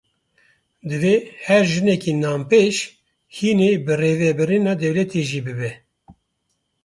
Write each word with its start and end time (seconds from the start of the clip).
Divê 0.89 1.15
her 1.45 1.63
jineke 1.71 2.11
nanpêj, 2.23 2.75
hînî 3.37 3.71
birêvebirina 3.85 4.73
dewletê 4.83 5.21
jî 5.29 5.39
bibe. 5.45 5.71